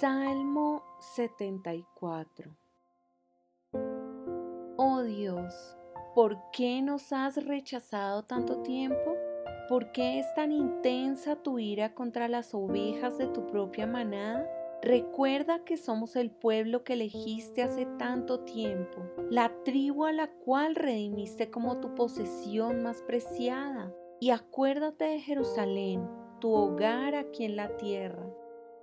Salmo 0.00 0.84
74 1.00 2.56
Oh 4.76 5.02
Dios, 5.02 5.76
¿por 6.14 6.38
qué 6.52 6.80
nos 6.82 7.12
has 7.12 7.44
rechazado 7.44 8.22
tanto 8.22 8.62
tiempo? 8.62 9.16
¿Por 9.68 9.90
qué 9.90 10.20
es 10.20 10.34
tan 10.34 10.52
intensa 10.52 11.42
tu 11.42 11.58
ira 11.58 11.94
contra 11.94 12.28
las 12.28 12.54
ovejas 12.54 13.18
de 13.18 13.26
tu 13.26 13.48
propia 13.48 13.88
manada? 13.88 14.48
Recuerda 14.82 15.64
que 15.64 15.76
somos 15.76 16.14
el 16.14 16.30
pueblo 16.30 16.84
que 16.84 16.92
elegiste 16.92 17.64
hace 17.64 17.84
tanto 17.98 18.44
tiempo, 18.44 19.02
la 19.30 19.50
tribu 19.64 20.04
a 20.04 20.12
la 20.12 20.30
cual 20.30 20.76
redimiste 20.76 21.50
como 21.50 21.80
tu 21.80 21.96
posesión 21.96 22.84
más 22.84 23.02
preciada. 23.02 23.92
Y 24.20 24.30
acuérdate 24.30 25.06
de 25.06 25.20
Jerusalén, 25.20 26.08
tu 26.38 26.52
hogar 26.52 27.16
aquí 27.16 27.44
en 27.44 27.56
la 27.56 27.76
tierra. 27.78 28.32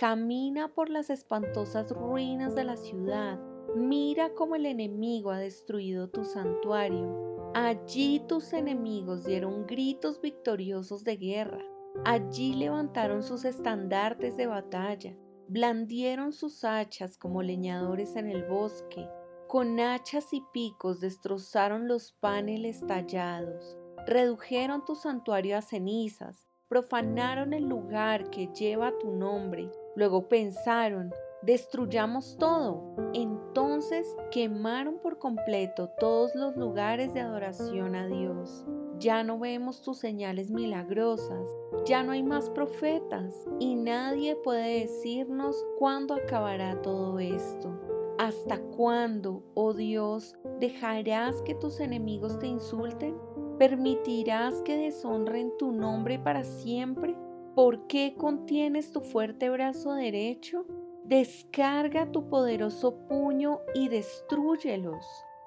Camina 0.00 0.72
por 0.72 0.88
las 0.88 1.10
espantosas 1.10 1.90
ruinas 1.90 2.54
de 2.54 2.64
la 2.64 2.78
ciudad. 2.78 3.38
Mira 3.76 4.32
cómo 4.32 4.54
el 4.54 4.64
enemigo 4.64 5.30
ha 5.30 5.38
destruido 5.38 6.08
tu 6.08 6.24
santuario. 6.24 7.52
Allí 7.52 8.22
tus 8.26 8.54
enemigos 8.54 9.26
dieron 9.26 9.66
gritos 9.66 10.22
victoriosos 10.22 11.04
de 11.04 11.18
guerra. 11.18 11.62
Allí 12.06 12.54
levantaron 12.54 13.22
sus 13.22 13.44
estandartes 13.44 14.38
de 14.38 14.46
batalla 14.46 15.14
blandieron 15.50 16.32
sus 16.32 16.62
hachas 16.62 17.18
como 17.18 17.42
leñadores 17.42 18.14
en 18.14 18.30
el 18.30 18.44
bosque, 18.44 19.08
con 19.48 19.80
hachas 19.80 20.32
y 20.32 20.44
picos 20.52 21.00
destrozaron 21.00 21.88
los 21.88 22.12
paneles 22.12 22.86
tallados, 22.86 23.76
redujeron 24.06 24.84
tu 24.84 24.94
santuario 24.94 25.58
a 25.58 25.62
cenizas, 25.62 26.46
profanaron 26.68 27.52
el 27.52 27.64
lugar 27.64 28.30
que 28.30 28.46
lleva 28.54 28.96
tu 28.96 29.10
nombre, 29.10 29.68
luego 29.94 30.28
pensaron, 30.28 31.12
destruyamos 31.42 32.36
todo. 32.38 32.82
Entonces 33.14 34.16
quemaron 34.30 34.98
por 34.98 35.18
completo 35.18 35.88
todos 35.98 36.34
los 36.34 36.56
lugares 36.56 37.12
de 37.14 37.20
adoración 37.20 37.94
a 37.94 38.06
Dios. 38.06 38.64
Ya 38.98 39.24
no 39.24 39.38
vemos 39.38 39.80
tus 39.80 39.98
señales 39.98 40.50
milagrosas, 40.50 41.48
ya 41.86 42.02
no 42.02 42.12
hay 42.12 42.22
más 42.22 42.50
profetas 42.50 43.34
y 43.58 43.74
nadie 43.74 44.36
puede 44.36 44.80
decirnos 44.80 45.56
cuándo 45.78 46.14
acabará 46.14 46.80
todo 46.82 47.18
esto. 47.18 47.80
¿Hasta 48.18 48.60
cuándo, 48.76 49.42
oh 49.54 49.72
Dios, 49.72 50.36
dejarás 50.58 51.40
que 51.40 51.54
tus 51.54 51.80
enemigos 51.80 52.38
te 52.38 52.48
insulten? 52.48 53.16
¿Permitirás 53.58 54.60
que 54.60 54.76
deshonren 54.76 55.56
tu 55.58 55.72
nombre 55.72 56.18
para 56.18 56.44
siempre? 56.44 57.16
¿Por 57.54 57.88
qué 57.88 58.14
contienes 58.16 58.92
tu 58.92 59.00
fuerte 59.00 59.50
brazo 59.50 59.92
derecho? 59.94 60.64
Descarga 61.04 62.12
tu 62.12 62.28
poderoso 62.28 62.96
puño 63.08 63.58
y 63.74 63.88
destruyelos. 63.88 65.04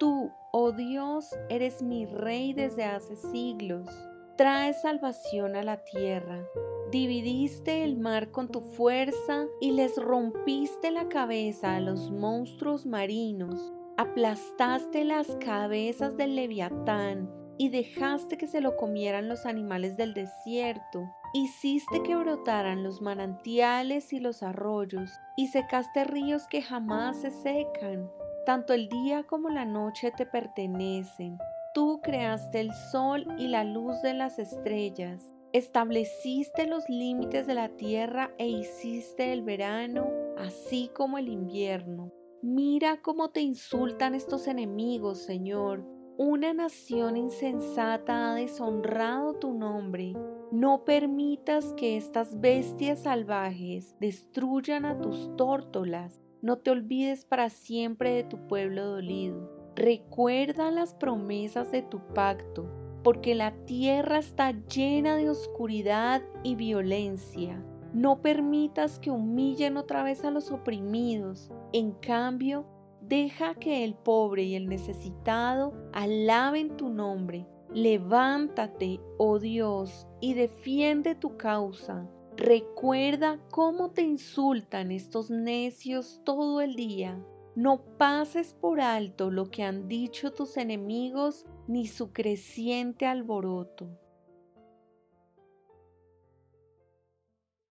Tú, 0.00 0.32
oh 0.52 0.72
Dios, 0.72 1.30
eres 1.48 1.82
mi 1.82 2.04
rey 2.04 2.52
desde 2.52 2.82
hace 2.84 3.14
siglos. 3.14 3.88
Traes 4.36 4.82
salvación 4.82 5.54
a 5.54 5.62
la 5.62 5.84
tierra. 5.84 6.44
Dividiste 6.90 7.84
el 7.84 7.96
mar 7.96 8.32
con 8.32 8.48
tu 8.48 8.60
fuerza 8.60 9.46
y 9.60 9.70
les 9.70 9.96
rompiste 9.96 10.90
la 10.90 11.08
cabeza 11.08 11.76
a 11.76 11.80
los 11.80 12.10
monstruos 12.10 12.86
marinos. 12.86 13.72
Aplastaste 13.96 15.04
las 15.04 15.36
cabezas 15.36 16.16
del 16.16 16.34
leviatán 16.34 17.43
y 17.58 17.68
dejaste 17.68 18.36
que 18.36 18.46
se 18.46 18.60
lo 18.60 18.76
comieran 18.76 19.28
los 19.28 19.46
animales 19.46 19.96
del 19.96 20.14
desierto. 20.14 21.10
Hiciste 21.32 22.02
que 22.02 22.16
brotaran 22.16 22.82
los 22.82 23.02
manantiales 23.02 24.12
y 24.12 24.20
los 24.20 24.42
arroyos 24.42 25.10
y 25.36 25.48
secaste 25.48 26.04
ríos 26.04 26.46
que 26.48 26.62
jamás 26.62 27.20
se 27.20 27.30
secan. 27.30 28.10
Tanto 28.46 28.72
el 28.72 28.88
día 28.88 29.24
como 29.24 29.48
la 29.48 29.64
noche 29.64 30.12
te 30.16 30.26
pertenecen. 30.26 31.38
Tú 31.74 32.00
creaste 32.02 32.60
el 32.60 32.72
sol 32.92 33.26
y 33.38 33.48
la 33.48 33.64
luz 33.64 34.00
de 34.02 34.14
las 34.14 34.38
estrellas. 34.38 35.34
Estableciste 35.52 36.66
los 36.66 36.88
límites 36.88 37.46
de 37.46 37.54
la 37.54 37.68
tierra 37.70 38.32
e 38.38 38.48
hiciste 38.48 39.32
el 39.32 39.42
verano, 39.42 40.08
así 40.36 40.90
como 40.94 41.18
el 41.18 41.28
invierno. 41.28 42.12
Mira 42.42 43.00
cómo 43.00 43.30
te 43.30 43.40
insultan 43.40 44.14
estos 44.14 44.46
enemigos, 44.48 45.22
Señor. 45.22 45.84
Una 46.16 46.54
nación 46.54 47.16
insensata 47.16 48.30
ha 48.30 48.34
deshonrado 48.36 49.34
tu 49.34 49.52
nombre. 49.52 50.14
No 50.52 50.84
permitas 50.84 51.72
que 51.72 51.96
estas 51.96 52.40
bestias 52.40 53.02
salvajes 53.02 53.96
destruyan 53.98 54.84
a 54.84 55.00
tus 55.00 55.36
tórtolas. 55.36 56.22
No 56.40 56.58
te 56.58 56.70
olvides 56.70 57.24
para 57.24 57.50
siempre 57.50 58.10
de 58.10 58.22
tu 58.22 58.46
pueblo 58.46 58.84
dolido. 58.86 59.50
Recuerda 59.74 60.70
las 60.70 60.94
promesas 60.94 61.72
de 61.72 61.82
tu 61.82 61.98
pacto, 62.14 62.70
porque 63.02 63.34
la 63.34 63.50
tierra 63.64 64.18
está 64.18 64.52
llena 64.52 65.16
de 65.16 65.30
oscuridad 65.30 66.22
y 66.44 66.54
violencia. 66.54 67.60
No 67.92 68.22
permitas 68.22 69.00
que 69.00 69.10
humillen 69.10 69.76
otra 69.76 70.04
vez 70.04 70.24
a 70.24 70.30
los 70.30 70.52
oprimidos. 70.52 71.50
En 71.72 71.90
cambio, 71.90 72.66
deja 73.08 73.54
que 73.54 73.84
el 73.84 73.94
pobre 73.94 74.44
y 74.44 74.54
el 74.54 74.68
necesitado 74.68 75.72
alaben 75.92 76.76
tu 76.76 76.88
nombre. 76.88 77.46
Levántate, 77.72 79.00
oh 79.18 79.38
Dios, 79.38 80.06
y 80.20 80.34
defiende 80.34 81.14
tu 81.14 81.36
causa. 81.36 82.08
Recuerda 82.36 83.38
cómo 83.50 83.90
te 83.90 84.02
insultan 84.02 84.90
estos 84.90 85.30
necios 85.30 86.20
todo 86.24 86.60
el 86.60 86.74
día. 86.74 87.20
No 87.54 87.84
pases 87.96 88.54
por 88.54 88.80
alto 88.80 89.30
lo 89.30 89.50
que 89.50 89.62
han 89.62 89.86
dicho 89.86 90.32
tus 90.32 90.56
enemigos 90.56 91.46
ni 91.68 91.86
su 91.86 92.12
creciente 92.12 93.06
alboroto. 93.06 93.88